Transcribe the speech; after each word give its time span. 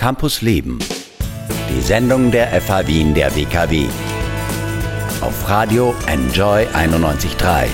Campus 0.00 0.40
Leben. 0.40 0.78
Die 1.68 1.80
Sendung 1.82 2.30
der 2.30 2.58
FH 2.58 2.86
Wien 2.86 3.12
der 3.12 3.36
WKW. 3.36 3.86
Auf 5.20 5.46
Radio 5.46 5.94
Enjoy 6.06 6.66
91.3. 6.68 7.68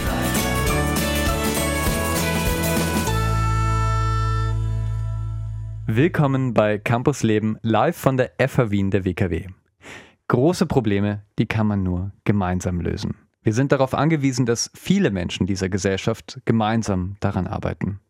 Willkommen 5.86 6.52
bei 6.52 6.78
Campus 6.78 7.22
Leben 7.22 7.58
live 7.62 7.96
von 7.96 8.16
der 8.16 8.32
FH 8.40 8.72
Wien 8.72 8.90
der 8.90 9.04
WKW. 9.04 9.46
Große 10.26 10.66
Probleme, 10.66 11.22
die 11.38 11.46
kann 11.46 11.68
man 11.68 11.84
nur 11.84 12.10
gemeinsam 12.24 12.80
lösen. 12.80 13.14
Wir 13.44 13.52
sind 13.52 13.70
darauf 13.70 13.94
angewiesen, 13.94 14.46
dass 14.46 14.72
viele 14.74 15.12
Menschen 15.12 15.46
dieser 15.46 15.68
Gesellschaft 15.68 16.40
gemeinsam 16.44 17.14
daran 17.20 17.46
arbeiten. 17.46 18.00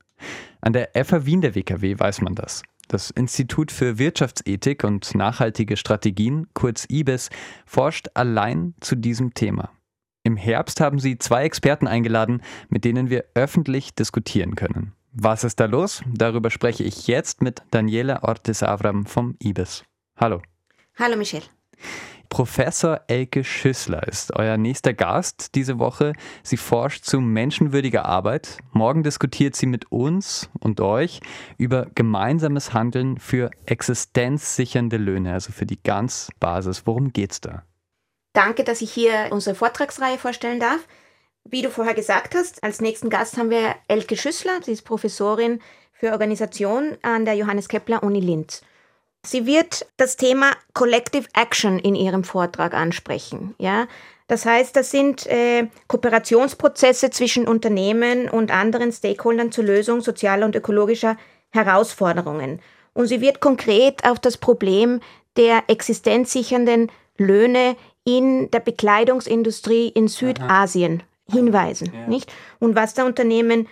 An 0.63 0.73
der 0.73 0.89
FH 0.95 1.27
Wien 1.27 1.43
der 1.43 1.55
WKW 1.55 1.99
weiß 1.99 2.23
man 2.23 2.35
das. 2.35 2.63
Das 2.89 3.11
Institut 3.11 3.73
für 3.73 3.99
Wirtschaftsethik 3.99 4.85
und 4.85 5.15
nachhaltige 5.15 5.77
Strategien, 5.77 6.47
kurz 6.55 6.87
IBES, 6.89 7.31
forscht 7.65 8.09
allein 8.15 8.75
zu 8.81 8.95
diesem 8.95 9.35
Thema. 9.35 9.73
Im 10.23 10.37
Herbst 10.37 10.81
haben 10.81 10.99
sie 10.99 11.19
zwei 11.19 11.45
Experten 11.45 11.87
eingeladen, 11.87 12.43
mit 12.69 12.85
denen 12.85 13.11
wir 13.11 13.25
öffentlich 13.35 13.95
diskutieren 13.95 14.55
können. 14.55 14.93
Was 15.13 15.45
ist 15.45 15.59
da 15.61 15.65
los? 15.67 16.03
Darüber 16.13 16.51
spreche 16.51 16.85
ich 16.85 17.07
jetzt 17.07 17.43
mit 17.43 17.63
Daniela 17.71 18.23
Ortiz-Avram 18.23 19.07
vom 19.07 19.37
IBES. 19.43 19.85
Hallo. 20.17 20.43
Hallo 20.97 21.17
Michelle. 21.17 21.45
Professor 22.37 23.01
Elke 23.07 23.45
Schüssler 23.45 24.07
ist 24.07 24.37
euer 24.37 24.59
nächster 24.59 24.93
Gast 24.93 25.55
diese 25.55 25.79
Woche. 25.79 26.13
Sie 26.43 26.59
forscht 26.59 27.07
zu 27.07 27.23
menschenwürdiger 27.23 28.05
Arbeit. 28.05 28.59
Morgen 28.73 29.03
diskutiert 29.03 29.57
sie 29.57 29.65
mit 29.65 29.91
uns 29.91 30.51
und 30.61 30.83
euch 30.83 31.21
über 31.57 31.87
gemeinsames 31.95 32.75
Handeln 32.75 33.19
für 33.19 33.51
existenzsichernde 33.65 34.99
Löhne, 34.99 35.33
also 35.33 35.51
für 35.51 35.65
die 35.65 35.83
ganz 35.83 36.29
Basis. 36.39 36.83
Worum 36.85 37.15
geht's 37.15 37.41
da? 37.41 37.63
Danke, 38.35 38.65
dass 38.65 38.83
ich 38.83 38.93
hier 38.93 39.29
unsere 39.31 39.57
Vortragsreihe 39.57 40.19
vorstellen 40.19 40.61
darf. 40.61 40.87
Wie 41.45 41.63
du 41.63 41.71
vorher 41.71 41.95
gesagt 41.95 42.35
hast, 42.35 42.63
als 42.63 42.83
nächsten 42.83 43.09
Gast 43.09 43.39
haben 43.39 43.49
wir 43.49 43.77
Elke 43.89 44.19
Schüssler. 44.19 44.61
Sie 44.63 44.73
ist 44.73 44.83
Professorin 44.83 45.61
für 45.95 46.13
Organisation 46.13 46.99
an 47.01 47.25
der 47.25 47.33
Johannes 47.33 47.67
Kepler 47.67 48.03
Uni 48.03 48.21
Linz. 48.21 48.61
Sie 49.27 49.47
wird 49.47 49.87
das 49.97 50.17
Thema 50.17 50.53
Collective 50.73 51.27
Action 51.35 51.79
in 51.79 51.95
ihrem 51.95 52.25
Vortrag 52.25 52.75
ansprechen. 52.75 53.55
Ja? 53.59 53.87
Das 54.29 54.45
heißt, 54.45 54.75
das 54.75 54.91
sind 54.91 55.27
äh, 55.27 55.69
Kooperationsprozesse 55.89 57.11
zwischen 57.11 57.47
Unternehmen 57.47 58.29
und 58.29 58.51
anderen 58.51 58.93
Stakeholdern 58.93 59.53
zur 59.53 59.65
Lösung 59.65 60.01
sozialer 60.01 60.47
und 60.47 60.57
ökologischer 60.57 61.17
Herausforderungen. 61.51 62.61
Und 62.93 63.07
sie 63.07 63.21
wird 63.21 63.41
konkret 63.41 64.05
auf 64.05 64.19
das 64.19 64.37
Problem 64.37 65.01
der 65.37 65.65
existenzsichernden 65.69 66.91
Löhne 67.19 67.77
in 68.05 68.51
der 68.51 68.61
Bekleidungsindustrie 68.61 69.89
in 69.89 70.09
Südasien 70.09 71.03
Aha. 71.29 71.37
hinweisen, 71.37 71.93
ja. 71.93 72.07
nicht? 72.07 72.33
Und 72.59 72.75
was 72.75 72.95
da 72.95 73.05
Unternehmen 73.05 73.69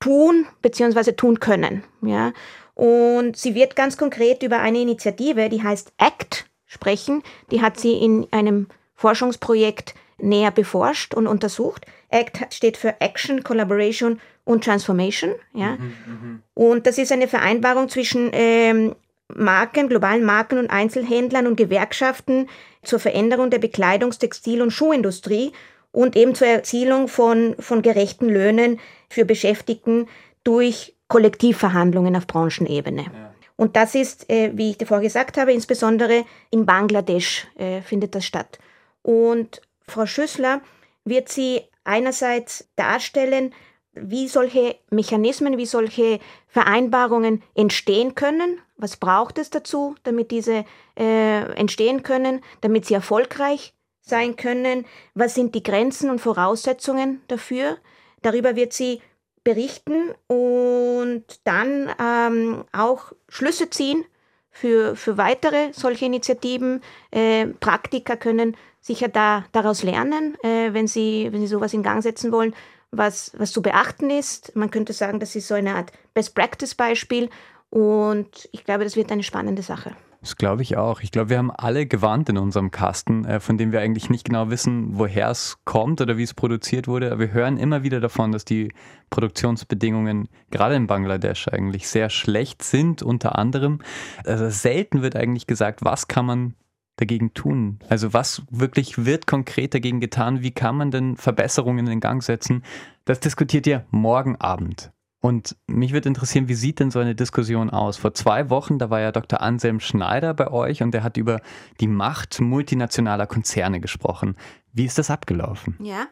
tun 0.00 0.46
bzw. 0.62 1.12
tun 1.12 1.40
können, 1.40 1.84
ja? 2.02 2.32
Und 2.74 3.36
sie 3.36 3.54
wird 3.54 3.76
ganz 3.76 3.96
konkret 3.96 4.42
über 4.42 4.60
eine 4.60 4.80
Initiative, 4.80 5.48
die 5.48 5.62
heißt 5.62 5.92
ACT, 5.98 6.46
sprechen. 6.66 7.22
Die 7.50 7.62
hat 7.62 7.78
sie 7.78 7.92
in 7.92 8.26
einem 8.32 8.66
Forschungsprojekt 8.94 9.94
näher 10.18 10.50
beforscht 10.50 11.14
und 11.14 11.26
untersucht. 11.26 11.86
ACT 12.10 12.52
steht 12.52 12.76
für 12.76 13.00
Action, 13.00 13.42
Collaboration 13.42 14.20
und 14.44 14.64
Transformation. 14.64 15.34
Ja? 15.52 15.76
Mhm, 15.76 15.94
mhm. 16.06 16.42
und 16.54 16.86
das 16.86 16.98
ist 16.98 17.12
eine 17.12 17.28
Vereinbarung 17.28 17.88
zwischen 17.88 18.30
ähm, 18.32 18.94
Marken, 19.28 19.88
globalen 19.88 20.24
Marken 20.24 20.58
und 20.58 20.70
Einzelhändlern 20.70 21.46
und 21.46 21.56
Gewerkschaften 21.56 22.48
zur 22.82 22.98
Veränderung 22.98 23.50
der 23.50 23.60
Bekleidungs-, 23.60 24.18
Textil- 24.18 24.62
und 24.62 24.70
Schuhindustrie 24.70 25.52
und 25.92 26.16
eben 26.16 26.34
zur 26.34 26.48
Erzielung 26.48 27.08
von, 27.08 27.54
von 27.58 27.82
gerechten 27.82 28.28
Löhnen 28.28 28.80
für 29.08 29.24
Beschäftigten 29.24 30.08
durch 30.44 30.94
Kollektivverhandlungen 31.08 32.16
auf 32.16 32.26
Branchenebene. 32.26 33.02
Ja. 33.02 33.34
Und 33.56 33.76
das 33.76 33.94
ist, 33.94 34.28
äh, 34.30 34.50
wie 34.54 34.70
ich 34.70 34.78
davor 34.78 35.00
gesagt 35.00 35.36
habe, 35.36 35.52
insbesondere 35.52 36.24
in 36.50 36.66
Bangladesch 36.66 37.46
äh, 37.56 37.82
findet 37.82 38.14
das 38.14 38.24
statt. 38.24 38.58
Und 39.02 39.60
Frau 39.86 40.06
Schüssler 40.06 40.60
wird 41.04 41.28
sie 41.28 41.62
einerseits 41.84 42.68
darstellen, 42.76 43.54
wie 43.92 44.26
solche 44.26 44.76
Mechanismen, 44.90 45.56
wie 45.56 45.66
solche 45.66 46.18
Vereinbarungen 46.48 47.42
entstehen 47.54 48.14
können. 48.14 48.58
Was 48.76 48.96
braucht 48.96 49.38
es 49.38 49.50
dazu, 49.50 49.94
damit 50.02 50.32
diese 50.32 50.64
äh, 50.98 51.42
entstehen 51.54 52.02
können, 52.02 52.42
damit 52.60 52.86
sie 52.86 52.94
erfolgreich 52.94 53.72
sein 54.00 54.34
können? 54.34 54.84
Was 55.14 55.34
sind 55.34 55.54
die 55.54 55.62
Grenzen 55.62 56.10
und 56.10 56.20
Voraussetzungen 56.20 57.22
dafür? 57.28 57.76
Darüber 58.22 58.56
wird 58.56 58.72
sie 58.72 59.00
berichten 59.44 60.12
und 60.26 61.24
dann 61.44 61.90
ähm, 62.00 62.64
auch 62.72 63.12
Schlüsse 63.28 63.70
ziehen 63.70 64.04
für, 64.50 64.96
für 64.96 65.18
weitere 65.18 65.72
solche 65.72 66.06
Initiativen. 66.06 66.80
Äh, 67.10 67.46
Praktiker 67.46 68.16
können 68.16 68.56
sicher 68.80 69.08
da, 69.08 69.44
daraus 69.52 69.82
lernen, 69.82 70.36
äh, 70.42 70.72
wenn, 70.72 70.86
sie, 70.86 71.28
wenn 71.30 71.40
sie 71.40 71.46
sowas 71.46 71.74
in 71.74 71.82
Gang 71.82 72.02
setzen 72.02 72.32
wollen, 72.32 72.54
was, 72.90 73.32
was 73.36 73.52
zu 73.52 73.62
beachten 73.62 74.10
ist. 74.10 74.56
Man 74.56 74.70
könnte 74.70 74.92
sagen, 74.92 75.20
das 75.20 75.36
ist 75.36 75.48
so 75.48 75.54
eine 75.54 75.74
Art 75.74 75.92
Best-Practice-Beispiel 76.14 77.28
und 77.70 78.48
ich 78.52 78.64
glaube, 78.64 78.84
das 78.84 78.96
wird 78.96 79.10
eine 79.10 79.22
spannende 79.22 79.62
Sache. 79.62 79.96
Das 80.24 80.36
glaube 80.36 80.62
ich 80.62 80.78
auch. 80.78 81.02
Ich 81.02 81.10
glaube, 81.10 81.28
wir 81.28 81.36
haben 81.36 81.50
alle 81.50 81.84
gewarnt 81.84 82.30
in 82.30 82.38
unserem 82.38 82.70
Kasten, 82.70 83.26
äh, 83.26 83.40
von 83.40 83.58
dem 83.58 83.72
wir 83.72 83.80
eigentlich 83.80 84.08
nicht 84.08 84.24
genau 84.24 84.48
wissen, 84.48 84.96
woher 84.96 85.28
es 85.28 85.58
kommt 85.66 86.00
oder 86.00 86.16
wie 86.16 86.22
es 86.22 86.32
produziert 86.32 86.88
wurde. 86.88 87.12
Aber 87.12 87.20
wir 87.20 87.32
hören 87.32 87.58
immer 87.58 87.82
wieder 87.82 88.00
davon, 88.00 88.32
dass 88.32 88.46
die 88.46 88.72
Produktionsbedingungen 89.10 90.30
gerade 90.50 90.76
in 90.76 90.86
Bangladesch 90.86 91.48
eigentlich 91.48 91.88
sehr 91.88 92.08
schlecht 92.08 92.62
sind, 92.62 93.02
unter 93.02 93.36
anderem. 93.36 93.82
Also 94.24 94.48
selten 94.48 95.02
wird 95.02 95.14
eigentlich 95.14 95.46
gesagt, 95.46 95.84
was 95.84 96.08
kann 96.08 96.24
man 96.24 96.54
dagegen 96.96 97.34
tun? 97.34 97.80
Also 97.90 98.14
was 98.14 98.44
wirklich 98.50 99.04
wird 99.04 99.26
konkret 99.26 99.74
dagegen 99.74 100.00
getan? 100.00 100.42
Wie 100.42 100.52
kann 100.52 100.78
man 100.78 100.90
denn 100.90 101.18
Verbesserungen 101.18 101.86
in 101.86 102.00
Gang 102.00 102.22
setzen? 102.22 102.62
Das 103.04 103.20
diskutiert 103.20 103.66
ihr 103.66 103.84
morgen 103.90 104.36
Abend. 104.36 104.90
Und 105.24 105.56
mich 105.66 105.94
würde 105.94 106.06
interessieren, 106.06 106.48
wie 106.48 106.54
sieht 106.54 106.80
denn 106.80 106.90
so 106.90 106.98
eine 106.98 107.14
Diskussion 107.14 107.70
aus? 107.70 107.96
Vor 107.96 108.12
zwei 108.12 108.50
Wochen, 108.50 108.78
da 108.78 108.90
war 108.90 109.00
ja 109.00 109.10
Dr. 109.10 109.40
Anselm 109.40 109.80
Schneider 109.80 110.34
bei 110.34 110.50
euch 110.50 110.82
und 110.82 110.90
der 110.90 111.02
hat 111.02 111.16
über 111.16 111.40
die 111.80 111.86
Macht 111.86 112.42
multinationaler 112.42 113.26
Konzerne 113.26 113.80
gesprochen. 113.80 114.36
Wie 114.74 114.84
ist 114.84 114.98
das 114.98 115.08
abgelaufen? 115.08 115.78
Ja. 115.80 116.08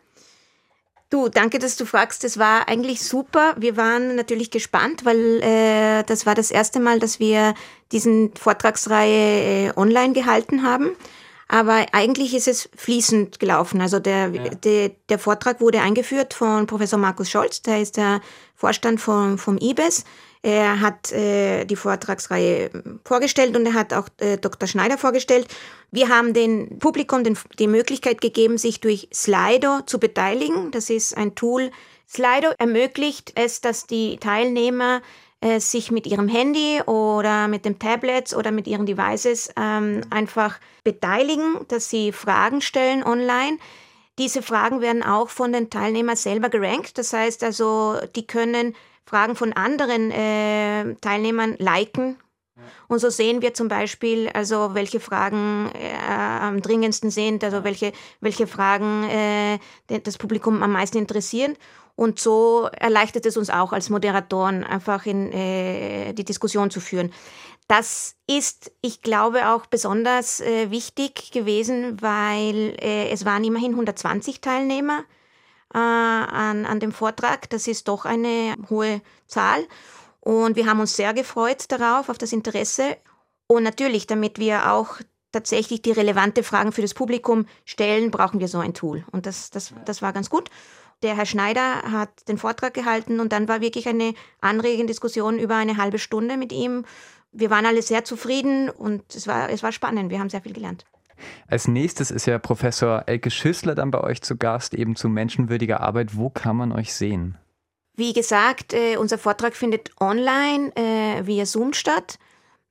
Du, 1.10 1.28
danke, 1.28 1.58
dass 1.58 1.76
du 1.76 1.84
fragst. 1.84 2.24
Das 2.24 2.38
war 2.38 2.68
eigentlich 2.68 3.02
super. 3.02 3.54
Wir 3.58 3.76
waren 3.76 4.16
natürlich 4.16 4.50
gespannt, 4.50 5.04
weil 5.04 5.42
äh, 5.42 6.04
das 6.04 6.24
war 6.24 6.34
das 6.34 6.50
erste 6.50 6.80
Mal, 6.80 6.98
dass 6.98 7.20
wir 7.20 7.52
diesen 7.92 8.34
Vortragsreihe 8.34 9.68
äh, 9.68 9.72
online 9.76 10.14
gehalten 10.14 10.62
haben. 10.62 10.92
Aber 11.52 11.84
eigentlich 11.92 12.34
ist 12.34 12.48
es 12.48 12.70
fließend 12.74 13.38
gelaufen. 13.38 13.82
Also 13.82 13.98
der, 13.98 14.30
ja. 14.30 14.48
der, 14.54 14.88
der 15.10 15.18
Vortrag 15.18 15.60
wurde 15.60 15.82
eingeführt 15.82 16.32
von 16.32 16.66
Professor 16.66 16.98
Markus 16.98 17.28
Scholz, 17.28 17.60
der 17.60 17.82
ist 17.82 17.98
der 17.98 18.22
Vorstand 18.54 19.02
vom, 19.02 19.36
vom 19.36 19.58
IBES. 19.58 20.04
Er 20.40 20.80
hat 20.80 21.12
äh, 21.12 21.66
die 21.66 21.76
Vortragsreihe 21.76 22.70
vorgestellt 23.04 23.54
und 23.54 23.66
er 23.66 23.74
hat 23.74 23.92
auch 23.92 24.08
äh, 24.18 24.38
Dr. 24.38 24.66
Schneider 24.66 24.96
vorgestellt. 24.96 25.46
Wir 25.90 26.08
haben 26.08 26.32
dem 26.32 26.78
Publikum 26.78 27.22
den, 27.22 27.36
die 27.58 27.68
Möglichkeit 27.68 28.22
gegeben, 28.22 28.56
sich 28.56 28.80
durch 28.80 29.08
Slido 29.12 29.82
zu 29.84 30.00
beteiligen. 30.00 30.70
Das 30.70 30.88
ist 30.88 31.14
ein 31.14 31.34
Tool. 31.34 31.70
Slido 32.08 32.48
ermöglicht 32.58 33.32
es, 33.34 33.60
dass 33.60 33.86
die 33.86 34.16
Teilnehmer 34.16 35.02
äh, 35.42 35.58
sich 35.60 35.90
mit 35.90 36.06
ihrem 36.06 36.28
Handy 36.28 36.80
oder 36.86 37.48
mit 37.48 37.64
dem 37.64 37.78
Tablet 37.78 38.32
oder 38.34 38.52
mit 38.52 38.66
ihren 38.68 38.86
Devices 38.86 39.52
ähm, 39.56 40.02
einfach 40.08 40.60
beteiligen, 40.84 41.66
dass 41.68 41.90
sie 41.90 42.12
Fragen 42.12 42.60
stellen 42.60 43.02
online. 43.02 43.58
Diese 44.18 44.40
Fragen 44.40 44.80
werden 44.80 45.02
auch 45.02 45.28
von 45.28 45.52
den 45.52 45.68
Teilnehmern 45.68 46.16
selber 46.16 46.48
gerankt. 46.48 46.96
Das 46.96 47.12
heißt 47.12 47.42
also, 47.42 47.96
die 48.14 48.26
können 48.26 48.74
Fragen 49.04 49.34
von 49.34 49.52
anderen 49.52 50.12
äh, 50.12 50.94
Teilnehmern 51.00 51.56
liken. 51.58 52.18
Und 52.86 53.00
so 53.00 53.10
sehen 53.10 53.42
wir 53.42 53.54
zum 53.54 53.68
Beispiel, 53.68 54.28
also 54.28 54.74
welche 54.74 55.00
Fragen 55.00 55.70
äh, 55.74 56.12
am 56.12 56.62
dringendsten 56.62 57.10
sind, 57.10 57.42
also 57.42 57.64
welche, 57.64 57.92
welche 58.20 58.46
Fragen 58.46 59.04
äh, 59.08 59.58
das 59.86 60.18
Publikum 60.18 60.62
am 60.62 60.72
meisten 60.72 60.98
interessieren. 60.98 61.56
Und 61.94 62.18
so 62.18 62.68
erleichtert 62.72 63.26
es 63.26 63.36
uns 63.36 63.50
auch 63.50 63.72
als 63.72 63.90
Moderatoren, 63.90 64.64
einfach 64.64 65.06
in 65.06 65.30
äh, 65.32 66.12
die 66.14 66.24
Diskussion 66.24 66.70
zu 66.70 66.80
führen. 66.80 67.12
Das 67.68 68.16
ist, 68.26 68.72
ich 68.80 69.02
glaube, 69.02 69.48
auch 69.48 69.66
besonders 69.66 70.40
äh, 70.40 70.70
wichtig 70.70 71.30
gewesen, 71.30 72.00
weil 72.00 72.76
äh, 72.80 73.10
es 73.10 73.24
waren 73.24 73.44
immerhin 73.44 73.72
120 73.72 74.40
Teilnehmer 74.40 75.04
äh, 75.72 75.78
an, 75.78 76.66
an 76.66 76.80
dem 76.80 76.92
Vortrag. 76.92 77.48
Das 77.50 77.66
ist 77.68 77.88
doch 77.88 78.04
eine 78.04 78.56
hohe 78.68 79.00
Zahl. 79.26 79.66
Und 80.20 80.56
wir 80.56 80.66
haben 80.66 80.80
uns 80.80 80.96
sehr 80.96 81.14
gefreut 81.14 81.64
darauf, 81.68 82.08
auf 82.08 82.18
das 82.18 82.32
Interesse. 82.32 82.96
Und 83.46 83.62
natürlich, 83.64 84.06
damit 84.06 84.38
wir 84.38 84.72
auch 84.72 84.96
tatsächlich 85.32 85.82
die 85.82 85.92
relevante 85.92 86.42
Fragen 86.42 86.72
für 86.72 86.82
das 86.82 86.94
Publikum 86.94 87.46
stellen, 87.64 88.10
brauchen 88.10 88.38
wir 88.38 88.48
so 88.48 88.58
ein 88.58 88.74
Tool. 88.74 89.04
Und 89.10 89.26
das, 89.26 89.50
das, 89.50 89.72
das 89.84 90.02
war 90.02 90.12
ganz 90.12 90.30
gut. 90.30 90.50
Der 91.02 91.16
Herr 91.16 91.26
Schneider 91.26 91.82
hat 91.90 92.28
den 92.28 92.38
Vortrag 92.38 92.74
gehalten 92.74 93.20
und 93.20 93.32
dann 93.32 93.48
war 93.48 93.60
wirklich 93.60 93.88
eine 93.88 94.14
anregende 94.40 94.86
Diskussion 94.92 95.38
über 95.38 95.56
eine 95.56 95.76
halbe 95.76 95.98
Stunde 95.98 96.36
mit 96.36 96.52
ihm. 96.52 96.84
Wir 97.32 97.50
waren 97.50 97.66
alle 97.66 97.82
sehr 97.82 98.04
zufrieden 98.04 98.68
und 98.70 99.02
es 99.14 99.26
war, 99.26 99.50
es 99.50 99.62
war 99.62 99.72
spannend. 99.72 100.10
Wir 100.10 100.20
haben 100.20 100.30
sehr 100.30 100.42
viel 100.42 100.52
gelernt. 100.52 100.84
Als 101.48 101.68
nächstes 101.68 102.10
ist 102.10 102.26
ja 102.26 102.38
Professor 102.38 103.04
Elke 103.06 103.30
Schüssler 103.30 103.74
dann 103.74 103.90
bei 103.90 104.00
euch 104.00 104.22
zu 104.22 104.36
Gast, 104.36 104.74
eben 104.74 104.96
zu 104.96 105.08
menschenwürdiger 105.08 105.80
Arbeit. 105.80 106.16
Wo 106.16 106.30
kann 106.30 106.56
man 106.56 106.72
euch 106.72 106.94
sehen? 106.94 107.36
Wie 107.94 108.12
gesagt, 108.12 108.72
äh, 108.72 108.96
unser 108.96 109.18
Vortrag 109.18 109.54
findet 109.54 109.90
online 110.00 110.72
äh, 110.76 111.26
via 111.26 111.46
Zoom 111.46 111.74
statt. 111.74 112.18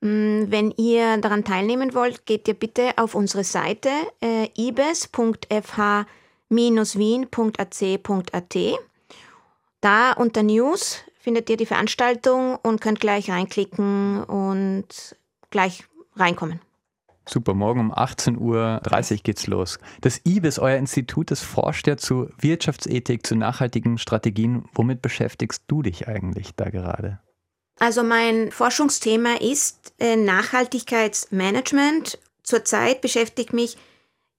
Mm, 0.00 0.44
wenn 0.48 0.72
ihr 0.72 1.16
daran 1.18 1.44
teilnehmen 1.44 1.94
wollt, 1.94 2.26
geht 2.26 2.48
ihr 2.48 2.54
bitte 2.54 2.90
auf 2.96 3.14
unsere 3.14 3.44
Seite 3.44 3.90
äh, 4.20 4.48
ibes.fh-wien.ac.at. 6.52 8.56
Da 9.80 10.12
unter 10.12 10.42
News 10.42 10.98
findet 11.18 11.48
ihr 11.50 11.56
die 11.56 11.66
Veranstaltung 11.66 12.56
und 12.56 12.80
könnt 12.80 12.98
gleich 13.00 13.30
reinklicken 13.30 14.22
und 14.24 14.86
gleich 15.50 15.84
reinkommen. 16.16 16.60
Super, 17.28 17.54
morgen 17.54 17.78
um 17.80 17.94
18.30 17.94 18.38
Uhr 18.38 18.80
geht's 19.22 19.46
los. 19.46 19.78
Das 20.00 20.20
IBIS, 20.26 20.58
euer 20.58 20.76
Institut, 20.76 21.30
das 21.30 21.40
forscht 21.40 21.86
ja 21.86 21.96
zu 21.96 22.28
Wirtschaftsethik, 22.38 23.24
zu 23.24 23.36
nachhaltigen 23.36 23.98
Strategien. 23.98 24.64
Womit 24.74 25.02
beschäftigst 25.02 25.62
du 25.68 25.82
dich 25.82 26.08
eigentlich 26.08 26.56
da 26.56 26.68
gerade? 26.68 27.20
Also 27.78 28.02
mein 28.02 28.50
Forschungsthema 28.50 29.34
ist 29.40 29.94
äh, 29.98 30.16
Nachhaltigkeitsmanagement. 30.16 32.18
Zurzeit 32.42 33.00
beschäftigt 33.00 33.52
mich 33.52 33.76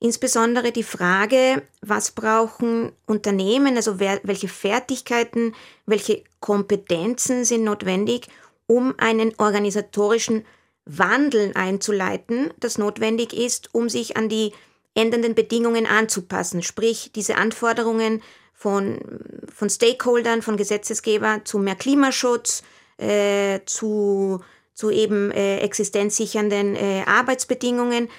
insbesondere 0.04 0.74
die 0.74 0.84
Frage, 0.84 1.64
was 1.82 2.12
brauchen 2.12 2.92
Unternehmen, 3.06 3.78
also 3.78 4.00
wer, 4.00 4.20
welche 4.24 4.50
Fertigkeiten, 4.50 5.56
welche 5.86 6.26
Kompetenzen 6.42 7.46
sind 7.46 7.64
notwendig, 7.64 8.28
um 8.68 8.94
einen 8.98 9.34
organisatorischen 9.38 10.46
Wandel 10.86 11.54
einzuleiten, 11.56 12.54
das 12.60 12.78
notwendig 12.78 13.32
ist, 13.32 13.74
um 13.74 13.88
sich 13.88 14.18
an 14.18 14.28
die 14.28 14.52
ändernden 14.94 15.36
Bedingungen 15.36 15.86
anzupassen, 15.86 16.64
sprich 16.64 17.14
diese 17.16 17.38
Anforderungen 17.38 18.22
von, 18.54 19.00
von 19.56 19.70
Stakeholdern, 19.70 20.42
von 20.42 20.58
Gesetzesgebern 20.58 21.46
zu 21.46 21.60
mehr 21.60 21.76
Klimaschutz, 21.76 22.64
äh, 22.98 23.62
zu, 23.66 24.42
zu 24.74 24.90
eben 24.90 25.32
äh, 25.32 25.60
existenzsichernden 25.60 26.76
äh, 26.76 27.04
Arbeitsbedingungen. 27.06 28.10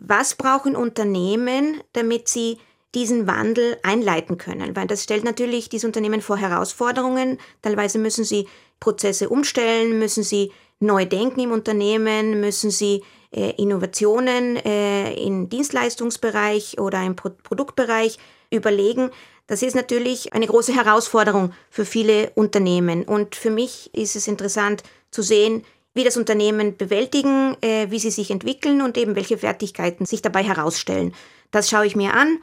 Was 0.00 0.34
brauchen 0.34 0.74
Unternehmen, 0.76 1.82
damit 1.92 2.26
sie 2.26 2.58
diesen 2.94 3.26
Wandel 3.26 3.76
einleiten 3.82 4.38
können? 4.38 4.74
Weil 4.74 4.86
das 4.86 5.04
stellt 5.04 5.24
natürlich 5.24 5.68
diese 5.68 5.86
Unternehmen 5.86 6.22
vor 6.22 6.38
Herausforderungen. 6.38 7.38
Teilweise 7.60 7.98
müssen 7.98 8.24
sie 8.24 8.48
Prozesse 8.80 9.28
umstellen, 9.28 9.98
müssen 9.98 10.24
sie 10.24 10.52
neu 10.80 11.04
denken 11.04 11.40
im 11.40 11.52
Unternehmen, 11.52 12.40
müssen 12.40 12.70
sie 12.70 13.04
äh, 13.30 13.50
Innovationen 13.62 14.56
äh, 14.56 15.12
im 15.22 15.50
Dienstleistungsbereich 15.50 16.80
oder 16.80 17.04
im 17.04 17.14
Pro 17.14 17.30
Produktbereich 17.42 18.18
überlegen. 18.50 19.10
Das 19.46 19.62
ist 19.62 19.76
natürlich 19.76 20.32
eine 20.32 20.46
große 20.46 20.74
Herausforderung 20.74 21.52
für 21.70 21.84
viele 21.84 22.30
Unternehmen. 22.34 23.04
Und 23.04 23.36
für 23.36 23.50
mich 23.50 23.90
ist 23.92 24.16
es 24.16 24.26
interessant 24.28 24.82
zu 25.10 25.22
sehen, 25.22 25.64
wie 26.00 26.04
das 26.04 26.16
Unternehmen 26.16 26.78
bewältigen, 26.78 27.58
äh, 27.60 27.90
wie 27.90 27.98
sie 27.98 28.10
sich 28.10 28.30
entwickeln 28.30 28.80
und 28.80 28.96
eben 28.96 29.16
welche 29.16 29.36
Fertigkeiten 29.36 30.06
sich 30.06 30.22
dabei 30.22 30.42
herausstellen. 30.42 31.12
Das 31.50 31.68
schaue 31.68 31.84
ich 31.84 31.94
mir 31.94 32.14
an. 32.14 32.38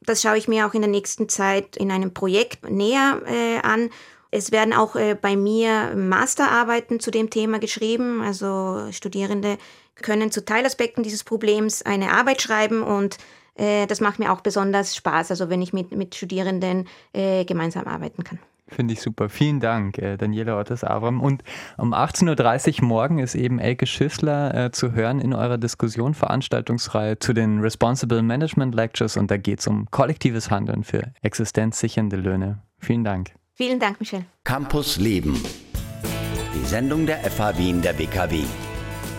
Das 0.00 0.22
schaue 0.22 0.38
ich 0.38 0.48
mir 0.48 0.66
auch 0.66 0.72
in 0.72 0.80
der 0.80 0.90
nächsten 0.90 1.28
Zeit 1.28 1.76
in 1.76 1.92
einem 1.92 2.14
Projekt 2.14 2.70
näher 2.70 3.20
äh, 3.26 3.58
an 3.58 3.90
es 4.34 4.50
werden 4.50 4.72
auch 4.72 4.96
äh, 4.96 5.14
bei 5.14 5.36
mir 5.36 5.92
Masterarbeiten 5.94 7.00
zu 7.00 7.10
dem 7.10 7.28
Thema 7.28 7.58
geschrieben. 7.58 8.22
Also 8.22 8.90
Studierende 8.90 9.58
können 9.96 10.32
zu 10.32 10.42
Teilaspekten 10.42 11.02
dieses 11.02 11.22
Problems 11.22 11.82
eine 11.82 12.12
Arbeit 12.12 12.40
schreiben 12.40 12.82
und 12.82 13.18
das 13.54 14.00
macht 14.00 14.18
mir 14.18 14.32
auch 14.32 14.40
besonders 14.40 14.96
Spaß, 14.96 15.30
also 15.30 15.50
wenn 15.50 15.60
ich 15.60 15.74
mit, 15.74 15.92
mit 15.92 16.14
Studierenden 16.14 16.88
gemeinsam 17.12 17.86
arbeiten 17.86 18.24
kann. 18.24 18.38
Finde 18.72 18.94
ich 18.94 19.02
super. 19.02 19.28
Vielen 19.28 19.60
Dank, 19.60 19.98
äh, 19.98 20.16
Daniela 20.16 20.58
Ottes-Abram. 20.58 21.20
Und 21.20 21.42
um 21.76 21.94
18.30 21.94 22.80
Uhr 22.80 22.88
morgen 22.88 23.18
ist 23.18 23.34
eben 23.34 23.58
Elke 23.58 23.86
Schüssler 23.86 24.54
äh, 24.54 24.70
zu 24.70 24.92
hören 24.92 25.20
in 25.20 25.34
eurer 25.34 25.58
Diskussion, 25.58 26.14
Veranstaltungsreihe 26.14 27.18
zu 27.18 27.32
den 27.32 27.60
Responsible 27.60 28.22
Management 28.22 28.74
Lectures 28.74 29.16
und 29.16 29.30
da 29.30 29.36
geht 29.36 29.60
es 29.60 29.66
um 29.66 29.90
kollektives 29.90 30.50
Handeln 30.50 30.84
für 30.84 31.12
existenzsichernde 31.22 32.16
Löhne. 32.16 32.62
Vielen 32.78 33.04
Dank. 33.04 33.32
Vielen 33.54 33.78
Dank, 33.78 34.00
Michel. 34.00 34.24
Campus 34.44 34.96
Leben. 34.96 35.40
Die 36.54 36.64
Sendung 36.64 37.06
der 37.06 37.18
FH 37.18 37.58
Wien 37.58 37.82
der 37.82 37.98
WKW. 37.98 38.42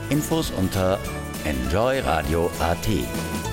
Infos 0.09 0.51
unter 0.51 0.99
enjoyradio.at. 1.45 3.52